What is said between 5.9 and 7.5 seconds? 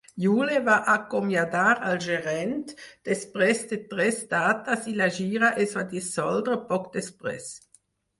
dissoldre poc després.